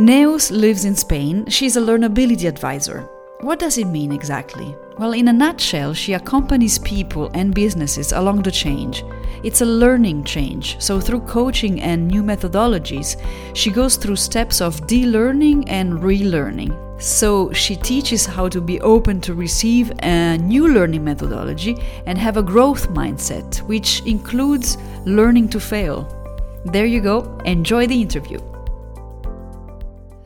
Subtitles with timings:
[0.00, 1.44] Neus lives in Spain.
[1.50, 3.06] She's a learnability advisor.
[3.40, 4.74] What does it mean exactly?
[4.96, 9.04] Well, in a nutshell, she accompanies people and businesses along the change.
[9.44, 13.20] It's a learning change, so through coaching and new methodologies,
[13.54, 16.74] she goes through steps of de learning and relearning.
[16.98, 21.76] So she teaches how to be open to receive a new learning methodology
[22.06, 26.08] and have a growth mindset, which includes learning to fail.
[26.64, 28.38] There you go, enjoy the interview.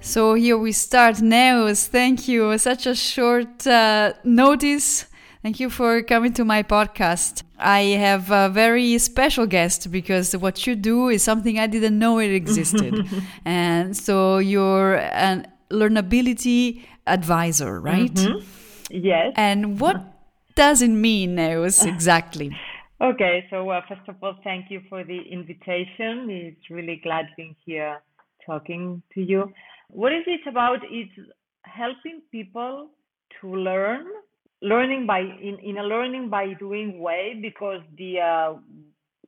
[0.04, 1.22] So here we start.
[1.22, 2.58] Neus, thank you.
[2.58, 5.06] Such a short uh, notice.
[5.42, 7.42] Thank you for coming to my podcast.
[7.58, 12.18] I have a very special guest because what you do is something I didn't know
[12.18, 13.08] it existed.
[13.46, 18.12] and so you're an learnability advisor, right?
[18.12, 18.44] Mm-hmm.
[18.90, 19.32] Yes.
[19.36, 20.04] And what
[20.54, 22.54] does it mean, Neus, exactly?
[23.00, 26.28] okay, so uh, first of all, thank you for the invitation.
[26.28, 28.02] It's really glad being here
[28.44, 29.50] talking to you.
[29.88, 30.78] What is it about?
[30.90, 31.12] It's
[31.64, 32.90] helping people
[33.40, 34.06] to learn,
[34.62, 38.54] learning by in, in a learning by doing way because the uh,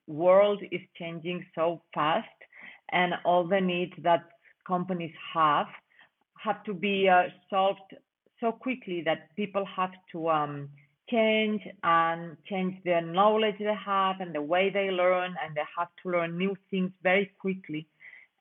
[0.07, 2.29] world is changing so fast,
[2.93, 4.25] and all the needs that
[4.67, 5.67] companies have
[6.43, 7.95] have to be uh, solved
[8.41, 10.69] so quickly that people have to um,
[11.11, 15.89] change and change the knowledge they have and the way they learn, and they have
[16.03, 17.87] to learn new things very quickly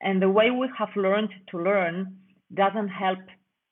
[0.06, 2.16] and the way we have learned to learn
[2.53, 3.20] doesn't help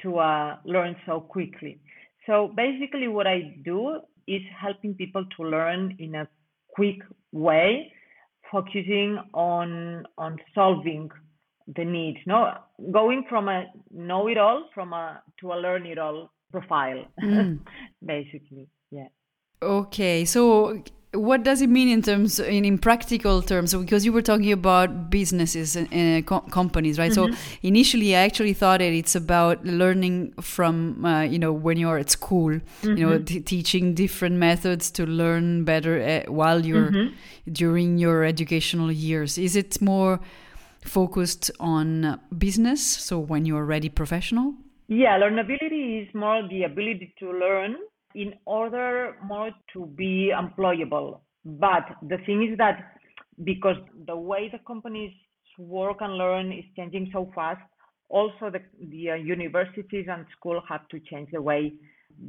[0.01, 1.79] to uh, learn so quickly.
[2.25, 6.27] So basically, what I do is helping people to learn in a
[6.69, 6.99] quick
[7.31, 7.93] way,
[8.51, 11.09] focusing on on solving
[11.75, 12.19] the needs.
[12.25, 12.53] No,
[12.91, 17.59] going from a know-it-all from a to a learn-it-all profile, mm.
[18.05, 18.67] basically.
[18.89, 19.09] Yeah.
[19.61, 20.81] Okay, so
[21.13, 25.11] what does it mean in terms in, in practical terms because you were talking about
[25.11, 27.33] businesses and, and co companies right mm -hmm.
[27.33, 31.99] so initially i actually thought that it's about learning from uh, you know when you're
[31.99, 32.97] at school mm -hmm.
[32.97, 33.43] you know mm-hmm.
[33.43, 37.09] teaching different methods to learn better uh, while you're mm -hmm.
[37.45, 40.19] during your educational years is it more
[40.81, 44.53] focused on business so when you're already professional
[44.87, 47.75] yeah learnability is more the ability to learn
[48.15, 51.19] in order more to be employable.
[51.45, 52.95] But the thing is that
[53.43, 55.13] because the way the companies
[55.57, 57.61] work and learn is changing so fast,
[58.09, 61.73] also the, the uh, universities and school have to change the way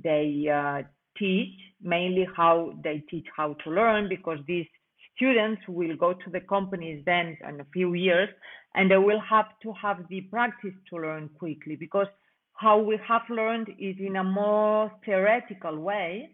[0.03, 0.83] they uh,
[1.19, 4.67] teach, mainly how they teach how to learn, because these
[5.15, 8.29] students will go to the companies then in a few years
[8.75, 12.09] and they will have to have the practice to learn quickly because
[12.55, 16.31] how we have learned is in a more theoretical way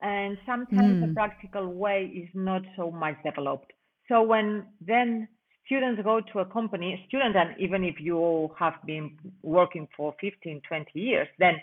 [0.00, 1.08] and sometimes mm.
[1.08, 3.72] the practical way is not so much developed
[4.08, 5.26] so when then
[5.64, 9.10] students go to a company students and even if you have been
[9.42, 11.54] working for 15 20 years then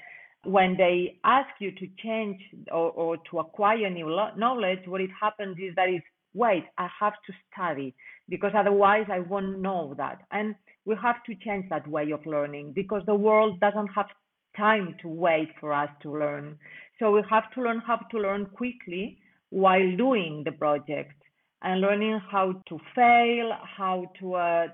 [0.45, 2.37] when they ask you to change
[2.71, 6.01] or, or to acquire new knowledge what it happens is that is
[6.33, 7.95] wait i have to study
[8.29, 12.73] because otherwise i won't know that and we have to change that way of learning
[12.73, 14.07] because the world doesn't have
[14.55, 16.57] time to wait for us to learn.
[16.99, 19.17] So we have to learn how to learn quickly
[19.49, 21.13] while doing the project
[21.61, 24.67] and learning how to fail, how to uh,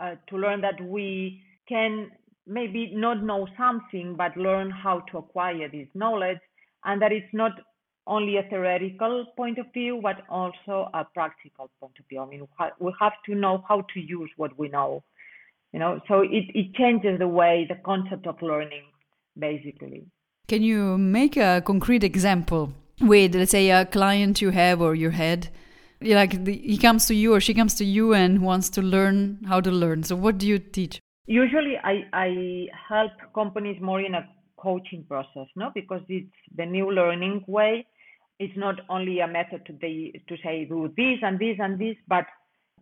[0.00, 2.10] uh, to learn that we can
[2.46, 6.38] maybe not know something, but learn how to acquire this knowledge,
[6.84, 7.52] and that it's not
[8.08, 12.20] only a theoretical point of view, but also a practical point of view.
[12.20, 12.48] I mean,
[12.80, 15.04] we have to know how to use what we know
[15.72, 16.00] you know?
[16.08, 18.84] So it, it changes the way the concept of learning
[19.38, 20.06] basically.
[20.48, 25.12] Can you make a concrete example with let's say a client you have or your
[25.12, 25.48] head?
[26.00, 29.40] Like the, he comes to you or she comes to you and wants to learn
[29.48, 30.04] how to learn.
[30.04, 31.00] So what do you teach?
[31.26, 34.26] Usually i i help companies more in a
[34.56, 35.70] coaching process no?
[35.74, 37.86] Because it's the new learning way
[38.38, 41.96] it's not only a method to, the, to say do this and this and this
[42.06, 42.26] but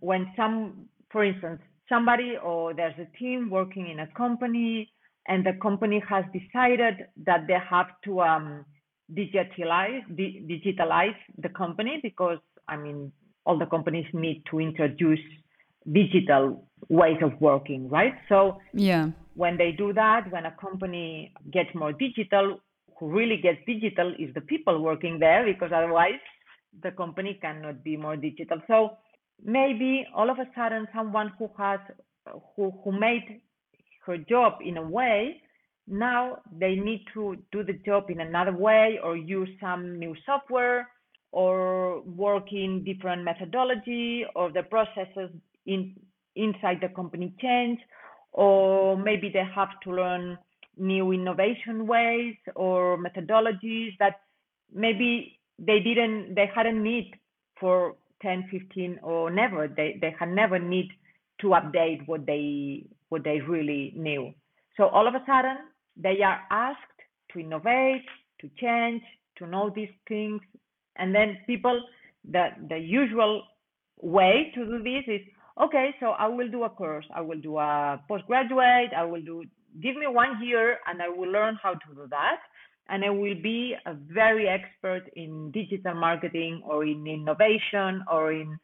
[0.01, 4.91] when some for instance somebody or there's a team working in a company
[5.29, 8.65] and the company has decided that they have to um,
[9.15, 12.39] digitalize di- digitalize the company because
[12.69, 13.13] I mean
[13.45, 15.21] all the companies need to introduce
[15.93, 18.15] digital ways of working, right?
[18.29, 22.61] So yeah, when they do that, when a company gets more digital,
[22.99, 26.21] who really gets digital is the people working there because otherwise
[26.83, 28.61] the company cannot be more digital.
[28.67, 28.97] So
[29.45, 31.81] maybe all of a sudden someone who has
[32.55, 33.41] who who made
[34.05, 35.41] her job in a way
[35.87, 40.89] now they need to do the job in another way or use some new software
[41.33, 45.31] or work in different methodology or the processes
[45.67, 45.95] in
[46.35, 47.79] inside the company change
[48.33, 50.37] or maybe they have to learn
[50.77, 54.21] new innovation ways or methodologies that
[54.73, 57.13] maybe they didn't they hadn't need
[57.59, 59.69] for 10 15 or never.
[59.69, 60.91] They they had never need
[61.41, 64.33] to update what they what they really knew.
[64.77, 65.57] So all of a sudden
[65.97, 66.81] they are asked
[67.33, 68.05] to innovate
[68.41, 69.03] to change
[69.39, 70.41] to know these things.
[70.97, 71.83] And then people
[72.31, 73.45] the the usual
[74.01, 75.23] way to do this is
[75.59, 77.07] okay so i will do a course.
[77.15, 78.93] I will do a postgraduate.
[78.97, 79.45] I will do
[79.83, 82.39] give me one year and i will learn how to do that
[82.89, 88.59] and I will be a very expert in digital marketing or in innovation or in,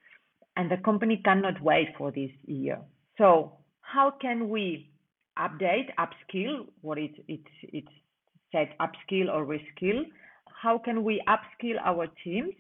[0.57, 2.79] and the company cannot wait for this year.
[3.19, 4.91] So how can we
[5.39, 7.89] update, upskill, what it, it's, it's
[8.53, 10.03] said upskill or reskill?
[10.63, 12.55] How can we upskill our teams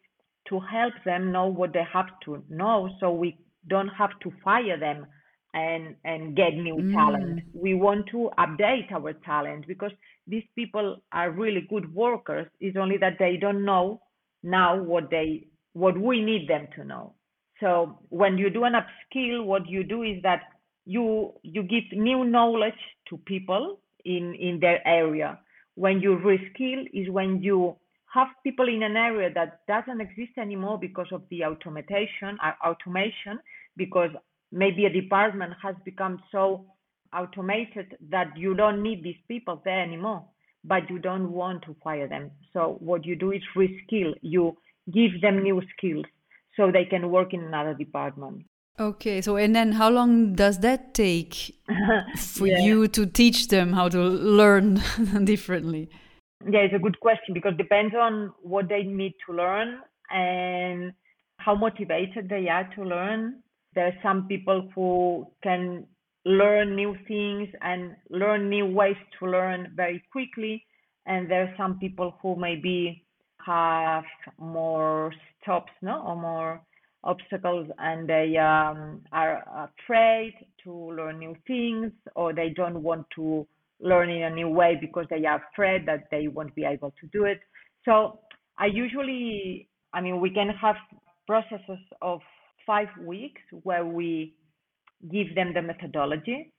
[0.48, 3.38] to help them know what they have to know so we
[3.68, 5.06] don't have to fire them
[5.54, 6.92] and and get new mm.
[6.94, 7.42] talent.
[7.52, 9.92] We want to update our talent because
[10.26, 12.46] these people are really good workers.
[12.60, 14.00] It's only that they don't know
[14.42, 17.14] now what they what we need them to know.
[17.60, 20.42] So when you do an upskill, what you do is that
[20.84, 25.38] you you give new knowledge to people in in their area.
[25.74, 27.76] When you reskill is when you
[28.12, 33.38] have people in an area that doesn't exist anymore because of the automation uh, automation
[33.76, 34.10] because
[34.52, 36.66] maybe a department has become so
[37.12, 40.24] automated that you don't need these people there anymore,
[40.64, 42.30] but you don't want to fire them.
[42.52, 44.14] So what you do is reskill.
[44.20, 44.56] You
[44.92, 46.04] give them new skills
[46.56, 48.44] so they can work in another department.
[48.80, 51.54] Okay, so and then how long does that take
[52.16, 52.60] for yeah.
[52.60, 54.80] you to teach them how to learn
[55.24, 55.90] differently?
[56.50, 59.78] Yeah, it's a good question because it depends on what they need to learn
[60.10, 60.92] and
[61.36, 63.41] how motivated they are to learn
[63.74, 65.86] there are some people who can
[66.24, 70.64] learn new things and learn new ways to learn very quickly.
[71.06, 73.04] And there are some people who maybe
[73.44, 74.04] have
[74.38, 76.60] more stops, no, or more
[77.04, 83.46] obstacles, and they um, are afraid to learn new things, or they don't want to
[83.80, 87.06] learn in a new way because they are afraid that they won't be able to
[87.08, 87.40] do it.
[87.84, 88.20] So
[88.56, 90.76] I usually, I mean, we can have
[91.26, 92.20] processes of
[92.66, 94.34] five weeks where we
[95.10, 96.52] give them the methodology.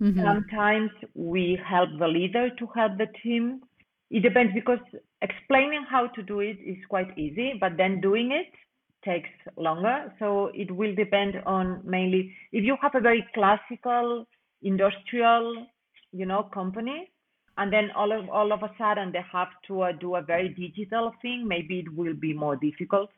[0.00, 0.20] Mm-hmm.
[0.24, 3.60] Sometimes we help the leader to help the team.
[4.10, 4.78] It depends because
[5.22, 8.52] explaining how to do it is quite easy, but then doing it
[9.04, 10.12] takes longer.
[10.18, 14.26] So it will depend on mainly if you have a very classical
[14.62, 15.66] industrial,
[16.12, 17.10] you know, company,
[17.56, 20.48] and then all of all of a sudden they have to uh, do a very
[20.48, 21.46] digital thing.
[21.46, 23.10] Maybe it will be more difficult.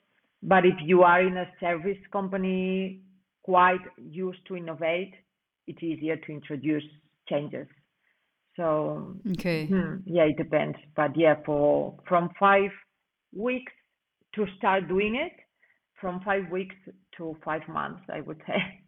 [0.42, 3.02] But if you are in a service company
[3.42, 5.14] quite used to innovate,
[5.66, 6.84] it's easier to introduce
[7.28, 7.68] changes.
[8.56, 10.76] So okay, hmm, yeah, it depends.
[10.94, 12.70] But yeah, for from five
[13.34, 13.72] weeks
[14.34, 15.32] to start doing it,
[16.00, 16.74] from five weeks
[17.16, 18.58] to five months, I would say.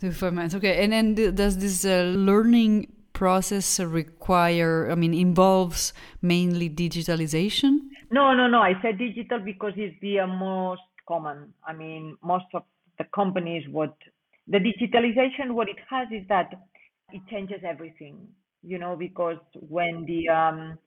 [0.00, 0.84] To five months, okay.
[0.84, 4.88] And then does this uh, learning process require?
[4.88, 7.80] I mean, involves mainly digitalization?
[8.12, 8.60] No, no, no.
[8.60, 11.54] I said digital because it's the most common.
[11.66, 12.62] I mean, most of
[12.98, 13.96] the companies, what
[14.46, 16.52] the digitalization, what it has is that
[17.12, 18.28] it changes everything,
[18.62, 20.78] you know, because when the um,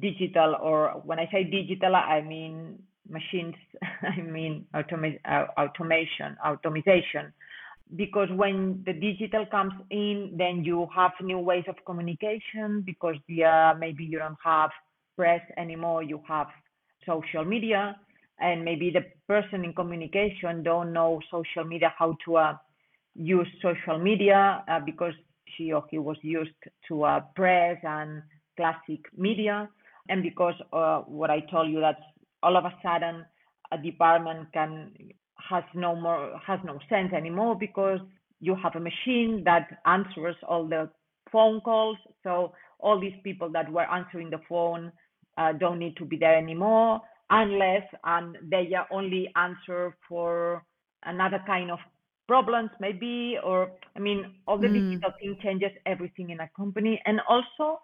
[0.00, 3.54] digital, or when I say digital, I mean machines,
[4.02, 7.32] I mean automa- uh, automation, automation.
[7.96, 13.44] Because when the digital comes in, then you have new ways of communication because the,
[13.44, 14.70] uh, maybe you don't have
[15.16, 16.46] press anymore, you have
[17.04, 17.96] social media
[18.40, 22.56] and maybe the person in communication don't know social media how to uh,
[23.14, 25.12] use social media uh, because
[25.56, 26.50] she or he was used
[26.88, 28.22] to uh, press and
[28.56, 29.68] classic media.
[30.08, 31.98] And because uh, what i told you that
[32.42, 33.24] all of a sudden
[33.72, 34.90] a department can
[35.48, 38.00] has no more has no sense anymore because
[38.40, 40.88] you have a machine that answers all the
[41.30, 41.98] phone calls.
[42.22, 44.90] So all these people that were answering the phone
[45.36, 50.64] uh, don't need to be there anymore unless and they are only answer for
[51.04, 51.78] another kind of
[52.28, 54.90] problems maybe or i mean all the mm.
[54.90, 57.80] digital thing changes everything in a company and also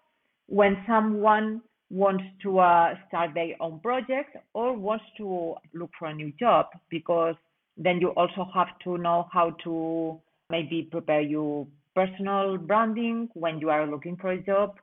[0.47, 6.13] when someone wants to uh, start their own project or wants to look for a
[6.13, 7.35] new job because
[7.77, 13.69] then you also have to know how to maybe prepare your personal branding when you
[13.69, 14.75] are looking for a job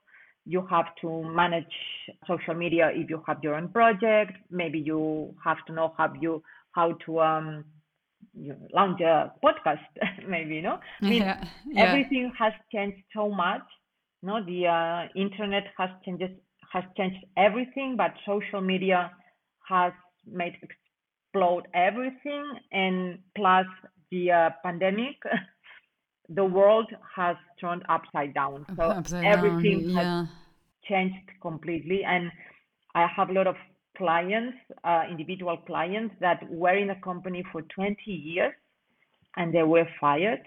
[0.45, 1.65] you have to manage
[2.27, 6.41] social media if you have your own project maybe you have to know how you
[6.73, 7.65] how to um,
[8.33, 9.79] you launch a podcast,
[10.27, 10.79] maybe, no?
[11.01, 11.43] I mean, yeah.
[11.67, 11.83] Yeah.
[11.83, 13.63] everything has changed so much.
[14.21, 16.23] No, the uh, internet has changed
[16.73, 19.11] has changed everything, but social media
[19.69, 19.93] has
[20.25, 23.65] made explode everything, and plus
[24.11, 25.15] the uh, pandemic,
[26.29, 28.65] the world has turned upside down.
[28.75, 30.19] So upside everything down, yeah.
[30.19, 30.27] has
[30.87, 32.31] changed completely, and
[32.93, 33.55] I have a lot of
[33.97, 38.53] clients, uh, individual clients that were in a company for 20 years
[39.37, 40.41] and they were fired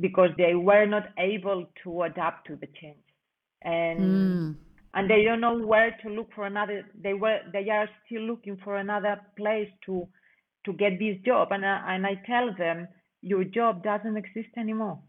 [0.00, 3.02] because they were not able to adapt to the change.
[3.62, 4.56] And mm.
[4.94, 8.58] and they don't know where to look for another they were they are still looking
[8.62, 10.06] for another place to
[10.64, 12.88] to get this job and I, and I tell them
[13.22, 15.00] your job doesn't exist anymore.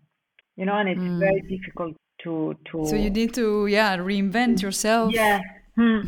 [0.57, 1.19] You know, and it's mm.
[1.19, 5.13] very difficult to to So you need to yeah, reinvent yourself.
[5.13, 5.39] Yeah
[5.77, 5.99] Hmm.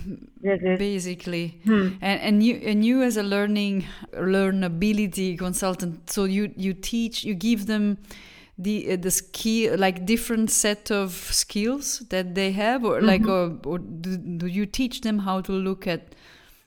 [0.42, 1.90] basically hmm.
[2.02, 7.36] and, and you and you as a learning learnability consultant so you you teach you
[7.36, 8.00] give them
[8.58, 13.12] the uh, the skill like different set of skills that they have or mm -hmm.
[13.12, 13.70] like mm-hmm.
[13.70, 16.02] or, or do, do, you teach them how to look at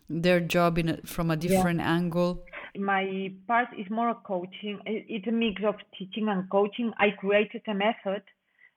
[0.09, 1.97] their job in a, from a different yeah.
[1.97, 2.37] angle
[2.79, 7.75] my part is more coaching it's a mix of teaching and coaching i created a
[7.75, 8.23] method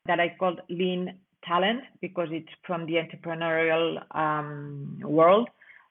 [0.05, 5.47] that i called lean talent because it's from the entrepreneurial um, world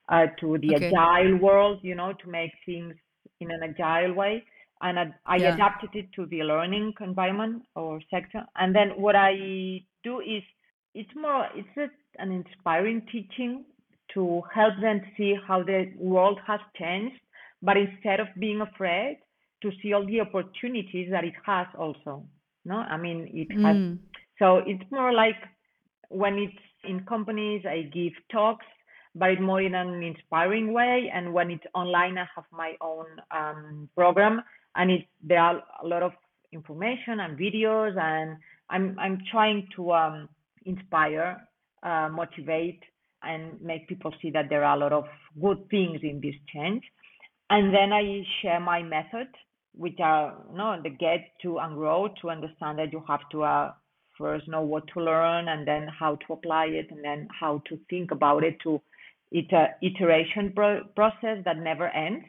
[0.09, 0.87] uh, to the okay.
[0.87, 2.93] agile world, you know, to make things
[3.39, 4.43] in an agile way.
[4.81, 5.53] And I, I yeah.
[5.53, 8.45] adapted it to the learning environment or sector.
[8.55, 10.43] And then what I do is
[10.93, 11.87] it's more, it's a,
[12.21, 13.65] an inspiring teaching
[14.13, 17.19] to help them see how the world has changed,
[17.65, 19.19] but instead of being afraid,
[19.61, 22.25] to see all the opportunities that it has also.
[22.65, 23.97] No, I mean, it has mm.
[24.39, 25.35] So it's more like
[26.09, 28.65] when it's in companies, I give talks,
[29.13, 31.09] but it's more in an inspiring way.
[31.13, 34.41] And when it's online, I have my own um, program,
[34.75, 36.11] and it there are a lot of
[36.51, 38.37] information and videos, and
[38.69, 40.29] I'm I'm trying to um,
[40.65, 41.47] inspire,
[41.83, 42.81] uh, motivate,
[43.23, 45.05] and make people see that there are a lot of
[45.41, 46.83] good things in this change.
[47.49, 49.27] And then I share my method,
[49.73, 53.43] which are you know, the get to and grow to understand that you have to
[53.43, 53.71] uh,
[54.17, 57.77] first know what to learn and then how to apply it and then how to
[57.89, 58.81] think about it to
[59.31, 62.25] it's a iteration pro- process that never ends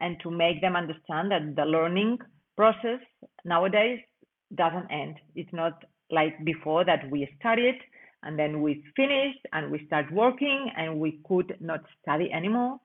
[0.00, 2.18] and to make them understand that the learning
[2.56, 3.00] process
[3.44, 4.00] nowadays
[4.54, 5.16] doesn't end.
[5.34, 7.78] It's not like before that we studied
[8.22, 12.78] and then we finished and we start working and we could not study anymore.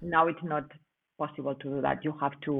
[0.00, 0.64] Now it's not
[1.22, 2.54] possible to do that you have to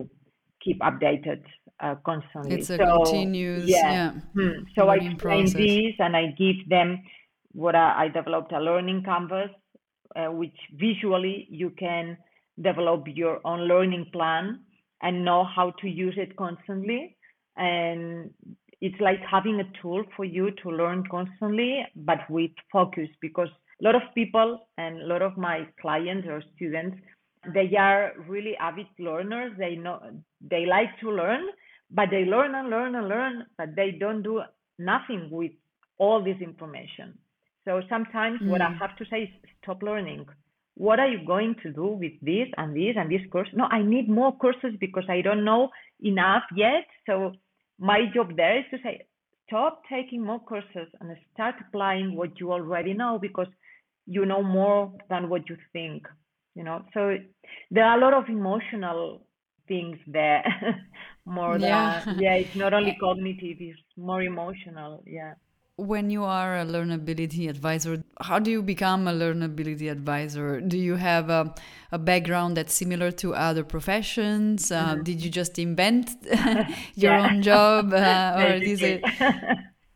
[0.64, 1.42] keep updated
[1.80, 2.56] uh, constantly.
[2.56, 3.92] It's a so, continuous, yeah.
[3.92, 4.10] yeah.
[4.36, 4.58] Hmm.
[4.76, 5.54] So I explain process.
[5.54, 7.02] this and I give them
[7.52, 9.50] what I, I developed a learning canvas,
[10.16, 12.16] uh, which visually you can
[12.60, 14.60] develop your own learning plan
[15.02, 17.16] and know how to use it constantly.
[17.56, 18.30] And
[18.80, 23.48] it's like having a tool for you to learn constantly, but with focus, because
[23.80, 26.96] a lot of people and a lot of my clients or students
[27.54, 30.00] they are really avid learners they know
[30.40, 31.42] they like to learn
[31.92, 34.42] but they learn and learn and learn, but they don't do
[34.78, 35.52] nothing with
[35.98, 37.18] all this information.
[37.64, 38.48] So sometimes mm.
[38.48, 38.78] what I mm.
[38.78, 39.28] have to say is
[39.62, 40.26] stop learning.
[40.74, 43.48] What are you going to do with this and this and this course?
[43.52, 45.68] No, I need more courses because I don't know
[46.00, 46.86] enough yet.
[47.04, 47.32] So
[47.78, 49.02] my job there is to say,
[49.46, 53.48] stop taking more courses and start applying what you already know because
[54.06, 56.06] you know more than what you think.
[56.54, 57.16] You know, so
[57.70, 59.22] there are a lot of emotional
[59.68, 60.44] things there
[61.24, 62.02] more yeah.
[62.04, 62.34] than yeah.
[62.34, 65.34] it's not only cognitive it's more emotional yeah.
[65.76, 70.60] When you are a learnability advisor how do you become a learnability advisor?
[70.60, 71.54] Do you have a,
[71.90, 74.70] a background that's similar to other professions?
[74.70, 75.02] Uh, mm-hmm.
[75.02, 76.10] did you just invent
[76.94, 77.92] your own job?
[77.94, 79.02] Uh, or is it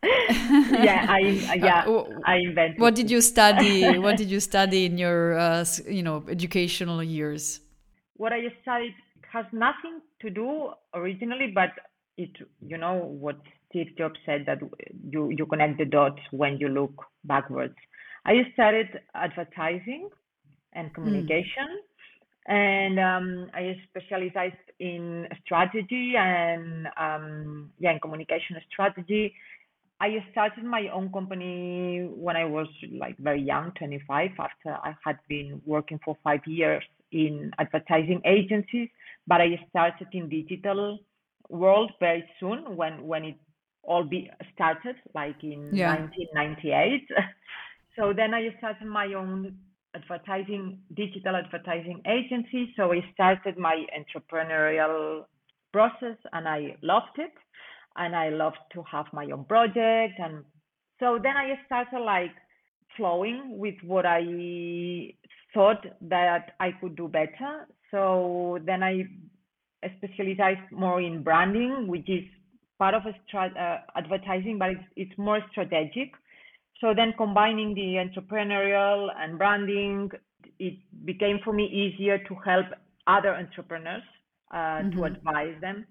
[0.03, 1.19] yeah i
[1.55, 5.65] yeah uh, i invented what did you study what did you study in your uh,
[5.89, 7.59] you know educational years
[8.15, 8.93] what i studied
[9.31, 11.71] has nothing to do originally, but
[12.17, 12.31] it
[12.65, 13.37] you know what
[13.69, 14.59] Steve Jobs said that
[15.09, 17.75] you you connect the dots when you look backwards.
[18.25, 20.09] I studied advertising
[20.73, 21.69] and communication,
[22.49, 22.53] mm.
[22.53, 29.33] and um, I specialized in strategy and um, yeah, in communication strategy.
[29.99, 35.17] I started my own company when I was like very young, 25, after I had
[35.27, 38.89] been working for five years in advertising agencies
[39.27, 40.99] but I started in digital
[41.49, 43.37] world very soon when when it
[43.83, 45.95] all be started like in yeah.
[45.95, 47.07] 1998
[47.95, 49.55] so then i started my own
[49.95, 55.23] advertising digital advertising agency so i started my entrepreneurial
[55.71, 57.33] process and I loved it.
[57.97, 60.19] And I loved to have my own project.
[60.19, 60.43] And
[60.99, 62.31] so then I started like
[62.95, 65.13] flowing with what I
[65.53, 67.67] thought that I could do better.
[67.91, 69.03] So then I
[69.97, 72.23] specialized more in branding, which is
[72.79, 76.11] part of strat- uh, advertising, but it's, it's more strategic.
[76.79, 80.11] So then combining the entrepreneurial and branding,
[80.59, 82.67] it became for me easier to help
[83.07, 84.03] other entrepreneurs
[84.51, 84.97] uh, mm-hmm.
[84.97, 85.85] to advise them.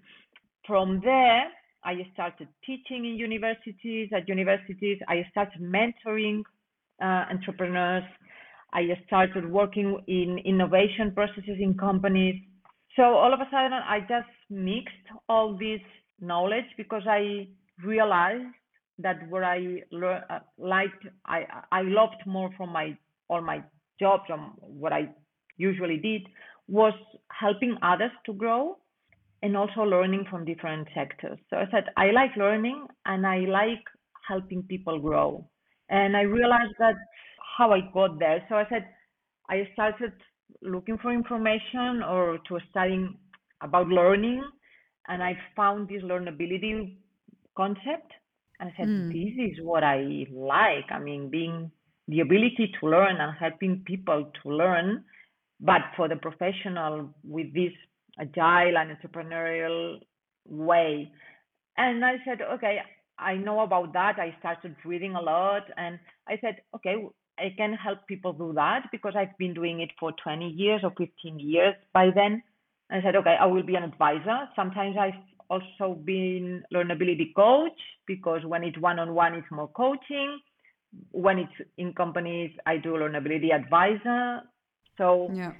[0.66, 1.44] From there,
[1.86, 4.10] I started teaching in universities.
[4.14, 6.42] At universities, I started mentoring
[7.00, 8.02] uh, entrepreneurs.
[8.72, 12.42] I started working in innovation processes in companies.
[12.96, 15.80] So all of a sudden, I just mixed all this
[16.20, 17.46] knowledge because I
[17.84, 18.52] realized
[18.98, 22.96] that what I uh, liked, I I loved more from my
[23.28, 23.62] all my
[24.00, 25.08] jobs and what I
[25.56, 26.22] usually did
[26.68, 26.94] was
[27.30, 28.78] helping others to grow
[29.42, 31.38] and also learning from different sectors.
[31.50, 33.84] So I said I like learning and I like
[34.28, 35.48] helping people grow.
[35.88, 36.94] And I realized that
[37.56, 38.44] how I got there.
[38.48, 38.86] So I said
[39.48, 40.12] I started
[40.62, 43.16] looking for information or to studying
[43.62, 44.42] about learning
[45.08, 46.96] and I found this learnability
[47.56, 48.12] concept
[48.58, 49.08] and I said, mm.
[49.08, 50.90] this is what I like.
[50.90, 51.70] I mean, being
[52.08, 55.04] the ability to learn and helping people to learn,
[55.60, 57.72] but for the professional with this
[58.18, 60.00] agile and entrepreneurial
[60.48, 61.10] way.
[61.76, 62.78] And I said, okay,
[63.18, 64.18] I know about that.
[64.18, 67.06] I started reading a lot and I said, okay,
[67.38, 70.92] I can help people do that because I've been doing it for 20 years or
[70.96, 72.42] 15 years by then.
[72.90, 74.48] I said, okay, I will be an advisor.
[74.54, 75.20] Sometimes I've
[75.50, 80.38] also been learnability coach because when it's one-on-one, it's more coaching.
[81.10, 84.42] When it's in companies, I do learnability advisor.
[84.96, 85.52] So yeah,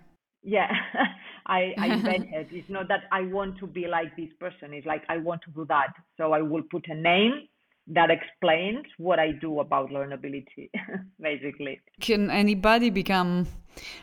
[0.47, 0.71] yeah
[1.47, 2.49] I, I invented.
[2.51, 4.73] it's not that I want to be like this person.
[4.73, 5.93] It's like I want to do that.
[6.17, 7.49] So I will put a name
[7.89, 10.71] that explains what I do about learnability,
[11.21, 11.81] basically.
[12.01, 13.47] Can anybody become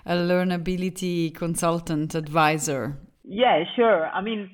[0.05, 2.97] a learnability consultant advisor?
[3.25, 4.07] Yeah, sure.
[4.07, 4.51] I mean,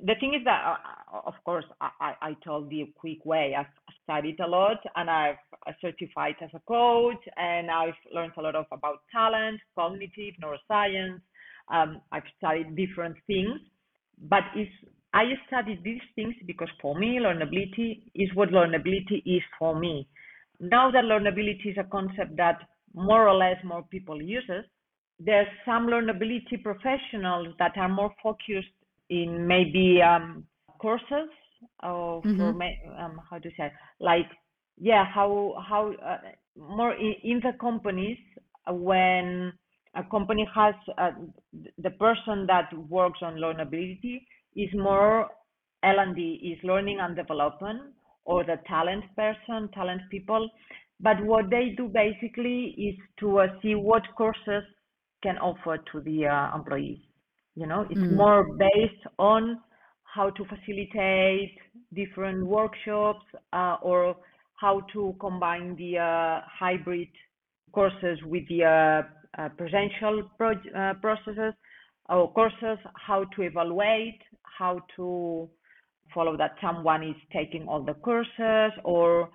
[0.00, 0.78] the thing is that,
[1.12, 3.54] uh, of course, I, I told you a quick way.
[3.58, 3.66] I've
[4.02, 5.36] studied a lot and I've
[5.82, 11.20] certified as a coach and I've learned a lot of about talent, cognitive, neuroscience.
[11.70, 13.60] Um, I've studied different things,
[14.18, 14.70] but it's,
[15.12, 20.08] I studied these things because for me, learnability is what learnability is for me.
[20.60, 22.58] Now that learnability is a concept that
[22.94, 24.64] more or less more people uses,
[25.18, 28.68] there's some learnability professionals that are more focused
[29.10, 30.44] in maybe um,
[30.78, 31.28] courses
[31.82, 32.38] or mm-hmm.
[32.38, 34.26] for um, how to say like
[34.78, 36.18] yeah how how uh,
[36.56, 38.16] more in, in, the companies
[38.66, 39.52] when
[39.94, 41.10] a company has uh,
[41.78, 44.22] the person that works on learnability
[44.56, 45.28] is more
[45.82, 47.80] L&D is learning and development
[48.24, 50.48] or the talent person talent people
[51.00, 54.62] but what they do basically is to uh, see what courses
[55.22, 56.98] can offer to the uh, employees
[57.54, 58.16] you know it's mm.
[58.16, 59.58] more based on
[60.04, 61.56] how to facilitate
[61.94, 64.16] different workshops uh, or
[64.60, 67.08] how to combine the uh, hybrid
[67.72, 69.02] courses with the uh,
[69.56, 71.54] presential pro- uh, processes
[72.08, 75.48] or courses how to evaluate how to
[76.14, 79.30] follow that someone is taking all the courses or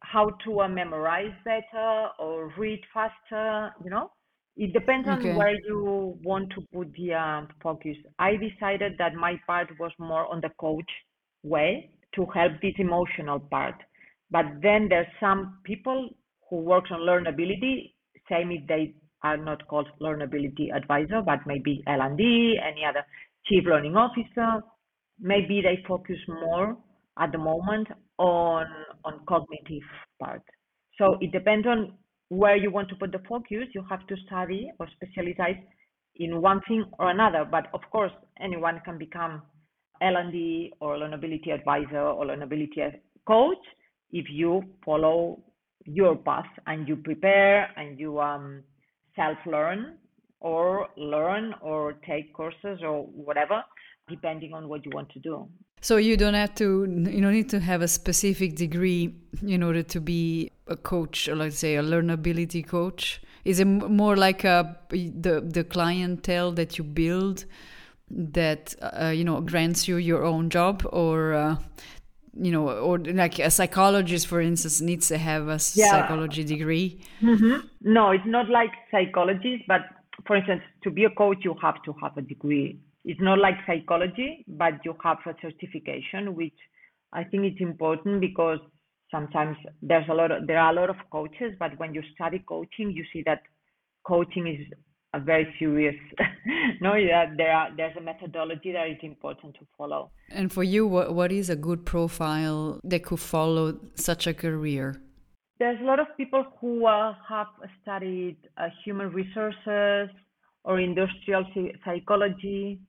[0.00, 4.10] how to uh, memorize better or read faster you know
[4.56, 7.96] it depends on where you want to put the uh, focus.
[8.20, 10.88] I decided that my part was more on the coach
[11.42, 13.74] way to help this emotional part.
[14.30, 16.10] But then there's some people
[16.48, 17.94] who works on learnability,
[18.28, 23.04] same if they are not called learnability advisor, but maybe L&D, any other
[23.46, 24.62] chief learning officer.
[25.18, 26.76] Maybe they focus more
[27.18, 28.66] at the moment on
[29.04, 29.82] on cognitive
[30.20, 30.42] part.
[30.98, 31.94] So it depends on
[32.28, 35.56] where you want to put the focus, you have to study or specialize
[36.16, 37.44] in one thing or another.
[37.48, 39.42] But of course, anyone can become
[40.00, 42.92] L&D or learnability advisor or learnability
[43.26, 43.64] coach
[44.10, 45.42] if you follow
[45.84, 48.62] your path and you prepare and you um,
[49.16, 49.94] self-learn
[50.40, 53.62] or learn or take courses or whatever,
[54.08, 55.48] depending on what you want to do.
[55.80, 59.14] So you don't have to, you don't need to have a specific degree
[59.46, 63.20] in order to be a coach, or let's say a learnability coach.
[63.44, 67.44] Is it more like a, the the clientele that you build
[68.10, 71.56] that uh, you know grants you your own job, or uh,
[72.36, 75.90] you know, or like a psychologist, for instance, needs to have a yeah.
[75.90, 77.00] psychology degree?
[77.22, 77.66] Mm-hmm.
[77.82, 79.82] No, it's not like psychologists, but
[80.26, 83.56] for instance, to be a coach, you have to have a degree it's not like
[83.66, 86.56] psychology, but you have a certification, which
[87.12, 88.58] I think it's important because
[89.10, 92.42] sometimes there's a lot of, there are a lot of coaches, but when you study
[92.48, 93.42] coaching, you see that
[94.06, 94.66] coaching is
[95.14, 95.94] a very serious
[96.80, 100.10] no yeah there are there's a methodology that is important to follow.
[100.30, 105.00] And for you what, what is a good profile that could follow such a career?
[105.58, 107.46] There's a lot of people who uh, have
[107.80, 110.10] studied uh, human resources
[110.64, 111.44] or industrial
[111.84, 112.80] psychology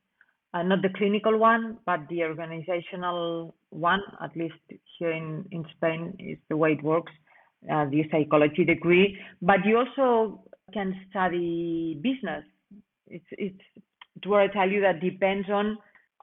[0.54, 4.56] uh, not the clinical one but the organizational one at least
[4.98, 7.12] here in, in spain is the way it works
[7.72, 9.18] uh, the psychology degree.
[9.42, 12.44] But you also can study business.
[13.08, 15.78] It's it's where I tell you that depends on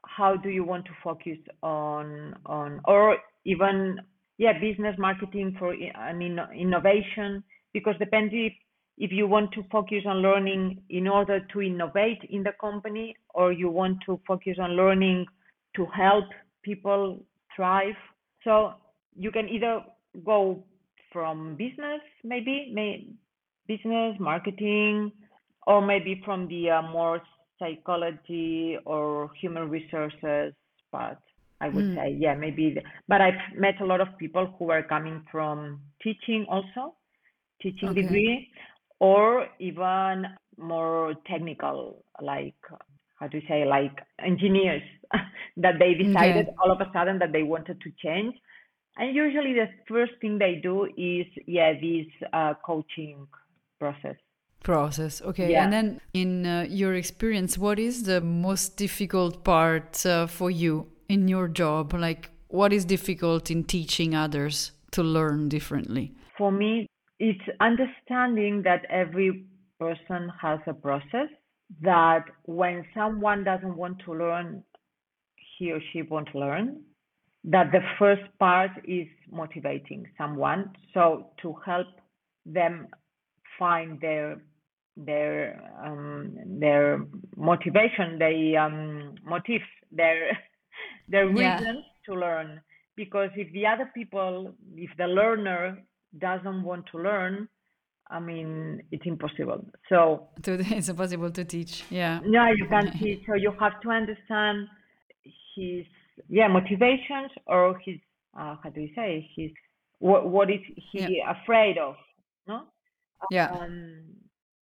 [0.05, 4.01] how do you want to focus on on or even
[4.39, 8.53] yeah business marketing for an in, innovation because depends if
[8.99, 13.53] if you want to focus on learning in order to innovate in the company or
[13.53, 15.25] you want to focus on learning
[15.77, 16.25] to help
[16.63, 17.19] people
[17.57, 17.95] thrive
[18.45, 18.73] so
[19.17, 19.81] you can either
[20.25, 20.63] go
[21.13, 23.07] from business maybe may,
[23.67, 25.13] business, marketing,
[25.67, 27.23] or maybe from the uh, more
[27.59, 30.53] psychology or human resources
[30.91, 31.19] part.
[31.61, 31.95] I would mm.
[31.95, 32.77] say, yeah, maybe.
[33.07, 36.97] But I've met a lot of people who are coming from teaching also,
[37.63, 38.03] teaching okay.
[38.03, 38.49] degree,
[38.99, 40.27] or even
[40.59, 42.57] more technical, like
[43.21, 44.83] how to say, like engineers
[45.57, 46.57] that they decided okay.
[46.63, 48.35] all of a sudden that they wanted to change.
[48.97, 53.27] And usually the first thing they do is, yeah, this uh, coaching
[53.83, 54.17] process.
[54.73, 55.49] Process okay.
[55.51, 55.65] Yeah.
[55.65, 55.87] and then
[56.23, 60.73] in uh, your experience what is the most difficult part uh, for you
[61.09, 61.85] in your job?
[62.09, 64.55] Like what is difficult in teaching others
[64.97, 66.05] to learn differently?
[66.39, 66.87] For me
[67.19, 69.31] it's understanding that every
[69.81, 71.31] person has a process
[71.81, 74.63] that when someone doesn't want to learn
[75.59, 76.67] he or she won't learn
[77.45, 81.05] that the first part is motivating someone so
[81.41, 81.89] to help
[82.47, 82.87] them
[83.65, 84.29] find their
[85.09, 85.37] their
[85.87, 86.87] um, their
[87.37, 89.71] motivation, their um, motives,
[90.01, 90.21] their
[91.13, 92.05] their reasons yeah.
[92.07, 92.51] to learn.
[93.03, 94.53] Because if the other people,
[94.87, 95.65] if the learner
[96.27, 97.49] doesn't want to learn,
[98.17, 99.61] I mean, it's impossible.
[99.89, 99.99] So
[100.45, 101.85] it's impossible to teach.
[101.89, 102.21] Yeah.
[102.37, 103.21] Yeah, you can't teach.
[103.27, 104.59] So you have to understand
[105.57, 105.85] his
[106.39, 107.99] yeah motivations or his
[108.39, 109.51] uh, how do you say his
[110.09, 111.35] what what is he yeah.
[111.37, 111.95] afraid of?
[112.47, 112.59] No.
[113.31, 113.51] Yeah.
[113.51, 114.03] Um,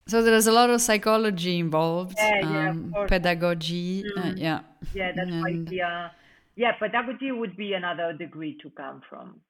[0.06, 4.04] so there's a lot of psychology involved, yeah, um, yeah, pedagogy.
[4.04, 4.32] Uh, mm.
[4.32, 4.60] Uh, yeah.
[4.92, 6.08] Yeah, that's and, why the, uh,
[6.56, 9.40] yeah, pedagogy would be another degree to come from.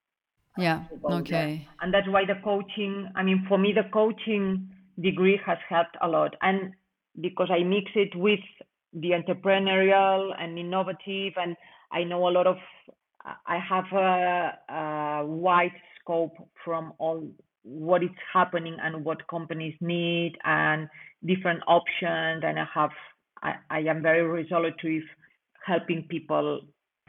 [0.58, 0.84] Yeah.
[1.04, 1.66] Okay.
[1.80, 3.08] And that's why the coaching.
[3.14, 4.68] I mean, for me, the coaching
[5.00, 6.72] degree has helped a lot, and
[7.20, 8.40] because I mix it with
[8.92, 11.56] the entrepreneurial and innovative, and
[11.90, 12.58] I know a lot of.
[13.46, 17.22] I have a, a wide scope from all
[17.62, 20.88] what is happening and what companies need and
[21.24, 22.90] different options and i have
[23.42, 25.02] i, I am very resolutive with
[25.64, 26.60] helping people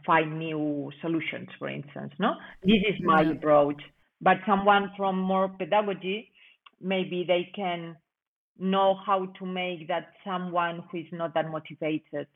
[0.06, 2.34] find new solutions for instance no
[2.64, 3.32] this is my yeah.
[3.32, 3.82] approach
[4.20, 6.32] but someone from more pedagogy
[6.82, 7.96] maybe they can
[8.60, 12.28] know how to make that someone who is not that motivated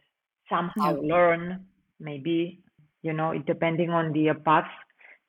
[0.50, 1.16] somehow yeah.
[1.16, 1.66] learn
[2.00, 2.64] maybe
[3.02, 4.70] you know it depending on the path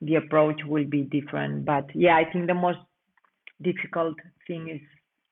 [0.01, 1.65] the approach will be different.
[1.65, 2.79] But yeah, I think the most
[3.61, 4.81] difficult thing is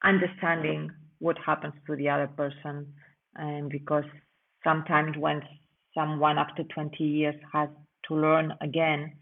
[0.04, 2.94] understanding what happens to the other person.
[3.36, 4.06] And because
[4.64, 5.42] sometimes when
[5.94, 7.70] someone after 20 years has
[8.08, 9.14] to learn again,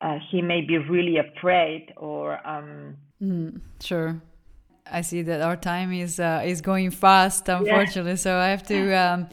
[0.00, 2.46] uh, he may be really afraid or.
[2.46, 4.20] Um, mm, sure.
[4.90, 8.12] I see that our time is uh, is going fast, unfortunately.
[8.12, 8.16] Yeah.
[8.16, 9.28] So I have to um,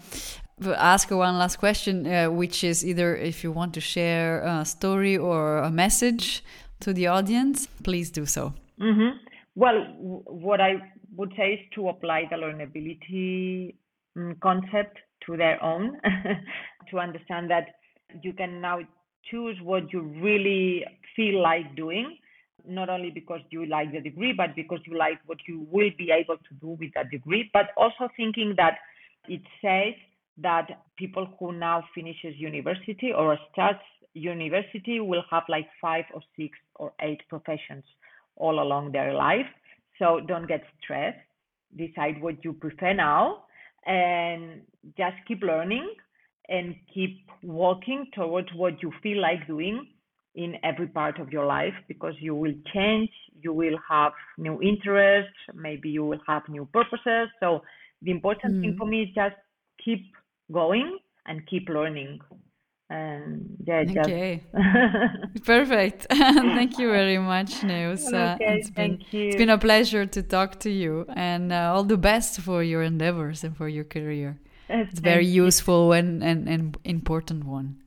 [0.65, 5.17] ask one last question, uh, which is either if you want to share a story
[5.17, 6.43] or a message
[6.79, 8.53] to the audience, please do so.
[8.79, 9.17] Mm-hmm.
[9.55, 10.75] Well, w- what I
[11.15, 13.75] would say is to apply the learnability
[14.15, 15.99] um, concept to their own,
[16.91, 17.75] to understand that
[18.21, 18.79] you can now
[19.29, 22.17] choose what you really feel like doing,
[22.67, 26.11] not only because you like the degree, but because you like what you will be
[26.11, 28.77] able to do with that degree, but also thinking that
[29.27, 29.93] it says
[30.37, 36.57] that people who now finishes university or starts university will have like five or six
[36.75, 37.83] or eight professions
[38.35, 39.45] all along their life.
[39.99, 41.17] So don't get stressed.
[41.75, 43.43] Decide what you prefer now
[43.85, 44.61] and
[44.97, 45.93] just keep learning
[46.49, 49.87] and keep walking towards what you feel like doing
[50.35, 53.09] in every part of your life because you will change,
[53.41, 57.27] you will have new interests, maybe you will have new purposes.
[57.39, 57.63] So
[58.01, 58.61] the important mm.
[58.61, 59.35] thing for me is just
[59.83, 60.05] keep
[60.51, 62.19] going and keep learning.
[62.89, 64.43] And yeah, okay,
[65.43, 66.07] perfect.
[66.09, 68.07] thank you very much, Neus.
[68.13, 69.27] Uh, okay, it's been thank you.
[69.27, 72.83] it's been a pleasure to talk to you, and uh, all the best for your
[72.83, 74.39] endeavors and for your career.
[74.69, 77.77] It's very useful and, and, and important one.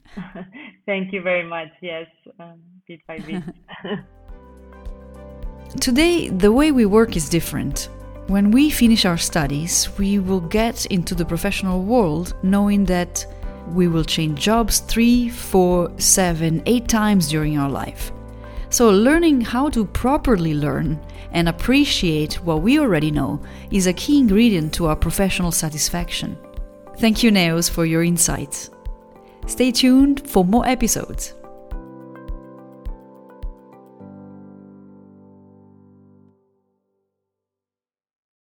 [0.86, 1.68] thank you very much.
[1.82, 2.06] Yes,
[2.38, 3.42] um, bit by bit.
[5.80, 7.88] Today, the way we work is different.
[8.30, 13.26] When we finish our studies, we will get into the professional world knowing that
[13.72, 18.12] we will change jobs three, four, seven, eight times during our life.
[18.68, 24.20] So, learning how to properly learn and appreciate what we already know is a key
[24.20, 26.38] ingredient to our professional satisfaction.
[26.98, 28.70] Thank you, Neus, for your insights.
[29.48, 31.34] Stay tuned for more episodes.